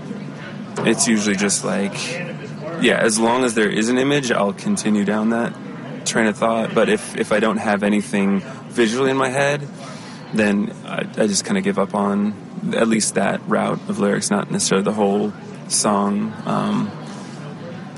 it's 0.79 1.09
usually 1.09 1.37
just 1.37 1.65
like 1.65 1.95
yeah, 2.81 2.99
as 2.99 3.19
long 3.19 3.45
as 3.45 3.55
there 3.55 3.69
is 3.69 3.89
an 3.89 3.99
image, 3.99 4.31
I'll 4.31 4.53
continue 4.53 5.05
down 5.05 5.31
that 5.31 5.53
train 6.07 6.27
of 6.27 6.37
thought. 6.37 6.75
But 6.75 6.89
if, 6.89 7.17
if 7.17 7.33
I 7.33 7.41
don't 7.41 7.57
have 7.57 7.83
anything 7.83 8.41
visually 8.69 9.11
in 9.11 9.17
my 9.17 9.31
head, 9.31 9.67
then 10.33 10.73
I, 10.85 11.01
I 11.01 11.27
just 11.27 11.45
kind 11.45 11.59
of 11.59 11.65
give 11.65 11.79
up 11.79 11.95
on 11.95 12.35
at 12.75 12.87
least 12.87 13.15
that 13.15 13.41
route 13.49 13.81
of 13.89 13.99
lyrics, 13.99 14.31
not 14.31 14.51
necessarily 14.51 14.85
the 14.85 14.93
whole 14.93 15.33
song. 15.69 16.33
Um, 16.45 16.91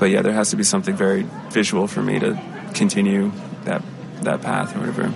but 0.01 0.09
yeah, 0.09 0.23
there 0.23 0.33
has 0.33 0.49
to 0.49 0.55
be 0.55 0.63
something 0.63 0.95
very 0.95 1.27
visual 1.51 1.85
for 1.85 2.01
me 2.01 2.17
to 2.17 2.41
continue 2.73 3.31
that 3.65 3.83
that 4.23 4.41
path 4.41 4.75
or 4.75 4.79
whatever. 4.79 5.13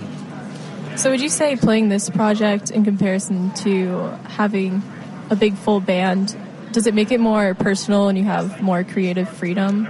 So, 0.96 1.10
would 1.10 1.20
you 1.20 1.28
say 1.28 1.56
playing 1.56 1.88
this 1.88 2.08
project 2.08 2.70
in 2.70 2.84
comparison 2.84 3.52
to 3.64 3.98
having 4.28 4.84
a 5.28 5.34
big 5.34 5.56
full 5.56 5.80
band 5.80 6.36
does 6.70 6.86
it 6.86 6.94
make 6.94 7.10
it 7.10 7.18
more 7.18 7.54
personal 7.54 8.08
and 8.08 8.16
you 8.18 8.24
have 8.24 8.60
more 8.60 8.84
creative 8.84 9.28
freedom 9.28 9.88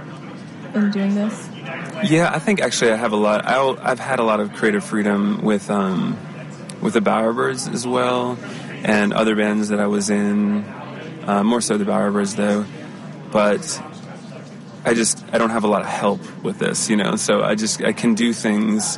in 0.73 0.89
doing 0.89 1.15
this? 1.15 1.47
Yeah, 2.09 2.31
I 2.33 2.39
think 2.39 2.61
actually 2.61 2.91
I 2.91 2.95
have 2.95 3.11
a 3.11 3.17
lot. 3.17 3.45
i 3.45 3.89
have 3.89 3.99
had 3.99 4.19
a 4.19 4.23
lot 4.23 4.39
of 4.39 4.53
creative 4.53 4.83
freedom 4.83 5.43
with 5.43 5.69
um, 5.69 6.17
with 6.81 6.93
the 6.93 7.01
Bowerbirds 7.01 7.71
as 7.71 7.85
well, 7.85 8.35
and 8.83 9.13
other 9.13 9.35
bands 9.35 9.69
that 9.69 9.79
I 9.79 9.87
was 9.87 10.09
in. 10.09 10.63
Uh, 11.27 11.43
more 11.43 11.61
so 11.61 11.77
the 11.77 11.85
Bowerbirds 11.85 12.35
though, 12.35 12.65
but 13.31 13.61
I 14.87 14.93
just 14.93 15.21
I 15.33 15.37
don't 15.37 15.49
have 15.49 15.65
a 15.65 15.67
lot 15.67 15.81
of 15.81 15.87
help 15.87 16.21
with 16.41 16.59
this, 16.59 16.89
you 16.89 16.95
know. 16.95 17.17
So 17.17 17.43
I 17.43 17.55
just 17.55 17.83
I 17.83 17.91
can 17.91 18.15
do 18.15 18.31
things 18.31 18.97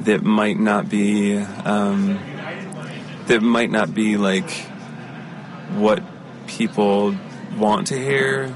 that 0.00 0.24
might 0.24 0.58
not 0.58 0.88
be 0.88 1.36
um, 1.38 2.18
that 3.28 3.40
might 3.40 3.70
not 3.70 3.94
be 3.94 4.16
like 4.16 4.50
what 5.76 6.02
people 6.48 7.14
want 7.56 7.86
to 7.88 7.96
hear, 7.96 8.52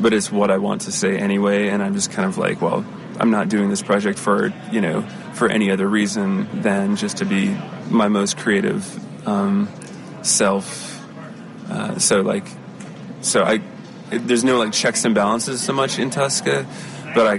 but 0.00 0.12
it's 0.12 0.32
what 0.32 0.50
I 0.50 0.58
want 0.58 0.80
to 0.82 0.92
say 0.92 1.16
anyway. 1.16 1.68
And 1.68 1.84
I'm 1.84 1.94
just 1.94 2.10
kind 2.10 2.28
of 2.28 2.36
like, 2.36 2.60
well, 2.60 2.84
I'm 3.20 3.30
not 3.30 3.48
doing 3.48 3.70
this 3.70 3.82
project 3.82 4.18
for 4.18 4.52
you 4.72 4.80
know 4.80 5.02
for 5.34 5.48
any 5.48 5.70
other 5.70 5.86
reason 5.86 6.62
than 6.62 6.96
just 6.96 7.18
to 7.18 7.26
be 7.26 7.56
my 7.90 8.08
most 8.08 8.36
creative 8.38 8.84
um, 9.24 9.68
self. 10.22 11.00
Uh, 11.70 11.96
so 12.00 12.22
like, 12.22 12.48
so 13.20 13.44
I 13.44 13.60
there's 14.10 14.44
no 14.44 14.58
like 14.58 14.72
checks 14.72 15.04
and 15.04 15.14
balances 15.14 15.60
so 15.60 15.72
much 15.72 15.98
in 15.98 16.10
Tuska, 16.10 16.66
but 17.14 17.26
I 17.26 17.38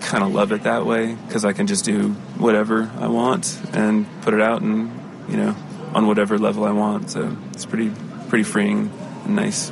kind 0.00 0.24
of 0.24 0.32
love 0.32 0.52
it 0.52 0.64
that 0.64 0.84
way 0.84 1.14
because 1.26 1.44
I 1.44 1.52
can 1.52 1.66
just 1.66 1.84
do 1.84 2.10
whatever 2.38 2.90
I 2.98 3.06
want 3.08 3.58
and 3.72 4.06
put 4.22 4.34
it 4.34 4.40
out 4.40 4.62
and 4.62 4.90
you 5.28 5.36
know 5.36 5.56
on 5.94 6.06
whatever 6.06 6.38
level 6.38 6.64
I 6.64 6.72
want. 6.72 7.10
So 7.10 7.36
it's 7.52 7.66
pretty 7.66 7.92
pretty 8.28 8.44
freeing 8.44 8.90
and 9.24 9.36
nice. 9.36 9.70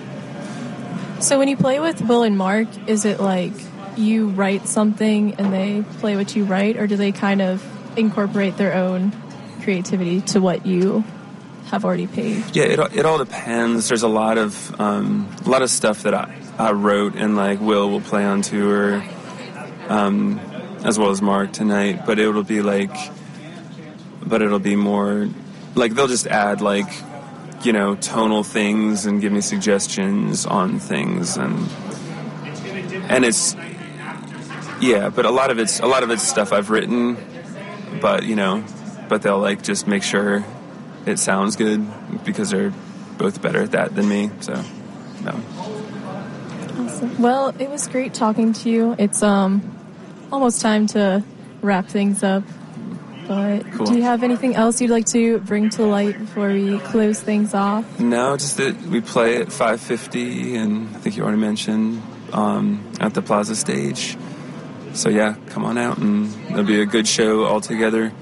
So 1.21 1.39
when 1.39 1.49
you 1.49 1.57
play 1.57 1.81
with 1.81 2.01
Will 2.03 2.23
and 2.23 2.39
Mark, 2.39 2.69
is 2.89 3.05
it 3.05 3.21
like 3.21 3.53
you 3.97 4.29
write 4.29 4.67
something 4.67 5.35
and 5.35 5.53
they 5.53 5.85
play 5.99 6.17
what 6.17 6.35
you 6.35 6.45
write, 6.45 6.77
or 6.77 6.87
do 6.87 6.97
they 6.97 7.13
kind 7.13 7.43
of 7.43 7.65
incorporate 7.99 8.57
their 8.57 8.75
own 8.75 9.13
creativity 9.63 10.23
to 10.23 10.41
what 10.41 10.65
you 10.65 11.05
have 11.71 11.85
already 11.85 12.07
paved? 12.07 12.57
Yeah, 12.57 12.65
it, 12.65 12.79
it 12.97 13.07
all 13.07 13.19
depends. 13.19 13.89
There's 13.89 14.03
a 14.03 14.09
lot 14.09 14.39
of 14.39 14.81
um, 14.81 15.29
a 15.45 15.49
lot 15.49 15.63
of 15.63 15.71
stuff 15.71 16.03
that 16.03 16.15
I, 16.15 16.37
I 16.59 16.73
wrote 16.73 17.15
and 17.15 17.37
like 17.37 17.61
Will 17.61 17.91
will 17.91 18.01
play 18.01 18.25
on 18.25 18.43
tour, 18.43 19.05
um, 19.89 20.39
as 20.85 20.99
well 20.99 21.11
as 21.11 21.23
Mark 21.23 21.53
tonight. 21.53 22.07
But 22.07 22.19
it'll 22.19 22.43
be 22.43 22.63
like, 22.63 22.95
but 24.27 24.43
it'll 24.43 24.59
be 24.59 24.77
more 24.77 25.29
like 25.75 25.95
they'll 25.95 26.09
just 26.09 26.27
add 26.27 26.61
like 26.61 26.91
you 27.63 27.73
know, 27.73 27.95
tonal 27.95 28.43
things 28.43 29.05
and 29.07 29.21
give 29.21 29.33
me 29.33 29.41
suggestions 29.41 30.47
on 30.47 30.79
things 30.79 31.37
and 31.37 31.69
and 33.11 33.25
it's 33.25 33.55
yeah, 34.81 35.11
but 35.11 35.27
a 35.27 35.31
lot 35.31 35.51
of 35.51 35.59
it's 35.59 35.81
a 35.81 35.87
lot 35.87 36.03
of 36.03 36.11
it's 36.11 36.23
stuff 36.23 36.53
I've 36.53 36.71
written, 36.71 37.17
but 38.01 38.25
you 38.25 38.35
know, 38.35 38.65
but 39.09 39.23
they'll 39.23 39.39
like 39.39 39.63
just 39.63 39.87
make 39.87 40.03
sure 40.03 40.45
it 41.07 41.19
sounds 41.19 41.57
good 41.57 41.87
because 42.25 42.51
they're 42.51 42.73
both 43.19 43.41
better 43.43 43.63
at 43.63 43.73
that 43.73 43.95
than 43.95 44.09
me. 44.09 44.31
So, 44.41 44.55
no. 45.23 45.41
Awesome. 46.79 47.21
Well, 47.21 47.55
it 47.59 47.71
was 47.71 47.87
great 47.89 48.15
talking 48.15 48.53
to 48.55 48.71
you. 48.71 48.95
It's 48.99 49.23
um 49.23 49.77
almost 50.33 50.61
time 50.61 50.87
to 50.89 51.23
wrap 51.63 51.87
things 51.87 52.23
up. 52.23 52.45
But 53.29 53.71
Cool. 53.73 53.87
do 53.87 53.95
you 53.95 54.03
have 54.03 54.25
anything 54.25 54.57
else 54.57 54.81
you'd 54.81 54.91
like 54.91 55.07
to 55.07 55.39
bring 55.41 55.71
to 55.71 55.85
light 55.85 56.19
before 56.19 56.49
we 56.49 56.79
close 56.81 57.21
things 57.21 57.55
off? 57.55 58.01
No, 58.01 58.37
just 58.37 58.57
that 58.57 58.77
we 58.83 59.01
play 59.01 59.37
at 59.37 59.49
5:50, 59.49 60.57
and 60.57 60.89
I 60.97 60.99
think 60.99 61.17
you 61.17 61.23
already 61.23 61.39
mentioned 61.39 62.03
um, 62.33 62.81
at 62.99 63.15
the 63.15 63.23
Plaza 63.23 63.55
stage. 63.55 64.17
So 64.95 65.09
yeah, 65.09 65.37
come 65.51 65.65
on 65.65 65.79
out, 65.79 65.99
and 65.99 66.35
it'll 66.51 66.65
be 66.65 66.81
a 66.81 66.87
good 66.87 67.07
show 67.07 67.45
all 67.45 67.61
together 67.61 68.13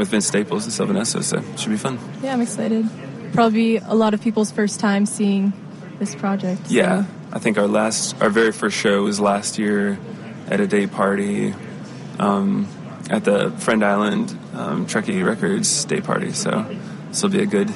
with 0.00 0.08
Vince 0.08 0.26
Staples 0.26 0.64
and 0.64 0.72
Sylvan 0.72 0.96
Esso. 0.96 1.22
So 1.22 1.38
it 1.38 1.60
should 1.60 1.70
be 1.70 1.76
fun. 1.76 1.98
Yeah, 2.22 2.32
I'm 2.32 2.40
excited. 2.40 2.88
Probably 3.34 3.76
a 3.76 3.94
lot 3.94 4.14
of 4.14 4.20
people's 4.22 4.50
first 4.50 4.80
time 4.80 5.06
seeing 5.06 5.52
this 5.98 6.14
project. 6.14 6.66
so- 6.68 6.74
Yeah, 6.74 7.04
I 7.32 7.38
think 7.38 7.58
our 7.58 7.68
last, 7.68 8.20
our 8.22 8.30
very 8.30 8.50
first 8.52 8.76
show 8.76 9.02
was 9.04 9.20
last 9.20 9.58
year 9.58 9.98
at 10.48 10.58
a 10.60 10.66
day 10.66 10.86
party 10.86 11.54
um, 12.18 12.66
at 13.10 13.24
the 13.24 13.50
Friend 13.58 13.84
Island 13.84 14.36
um, 14.54 14.86
Trekky 14.86 15.24
Records 15.24 15.84
day 15.84 16.00
party. 16.00 16.32
So 16.32 16.66
this 17.10 17.22
will 17.22 17.30
be 17.30 17.42
a 17.42 17.46
good, 17.46 17.70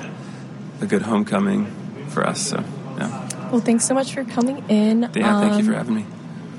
a 0.80 0.86
good 0.86 1.02
homecoming 1.02 1.66
for 2.08 2.26
us. 2.26 2.40
So 2.40 2.64
yeah, 2.98 3.28
Well, 3.50 3.60
thanks 3.60 3.84
so 3.84 3.94
much 3.94 4.14
for 4.14 4.24
coming 4.24 4.64
in. 4.68 5.02
yeah. 5.02 5.08
Thank 5.40 5.52
you 5.54 5.58
Um, 5.60 5.64
for 5.66 5.72
having 5.74 5.94
me. 5.94 6.06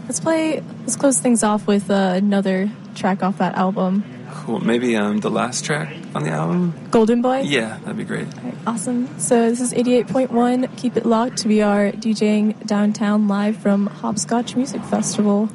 Let's 0.05 0.19
play. 0.19 0.61
Let's 0.81 0.95
close 0.95 1.19
things 1.19 1.41
off 1.43 1.65
with 1.65 1.89
uh, 1.89 2.13
another 2.15 2.69
track 2.93 3.23
off 3.23 3.39
that 3.39 3.55
album, 3.55 4.03
Cool. 4.35 4.59
Maybe 4.59 4.95
um, 4.95 5.19
the 5.19 5.31
last 5.31 5.65
track 5.65 5.95
on 6.13 6.23
the 6.23 6.29
album. 6.29 6.73
Golden 6.91 7.21
Boy. 7.21 7.41
Yeah, 7.41 7.79
that'd 7.79 7.97
be 7.97 8.03
great. 8.03 8.27
Awesome. 8.67 9.07
So 9.19 9.49
this 9.49 9.61
is 9.61 9.73
88.1. 9.73 10.75
Keep 10.77 10.97
it 10.97 11.05
locked. 11.05 11.45
We 11.45 11.61
are 11.61 11.91
DJing 11.91 12.65
downtown 12.67 13.27
live 13.27 13.57
from 13.57 13.87
Hopscotch 13.87 14.55
Music 14.55 14.83
Festival. 14.83 15.49